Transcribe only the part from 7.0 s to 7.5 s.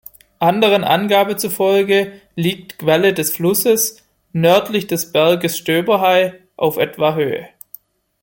Höhe.